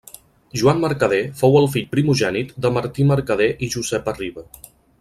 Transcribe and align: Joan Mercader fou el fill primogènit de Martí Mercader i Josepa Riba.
Joan 0.61 0.79
Mercader 0.85 1.19
fou 1.41 1.57
el 1.59 1.69
fill 1.75 1.85
primogènit 1.93 2.55
de 2.67 2.73
Martí 2.79 3.05
Mercader 3.13 3.51
i 3.67 3.71
Josepa 3.77 4.19
Riba. 4.21 4.49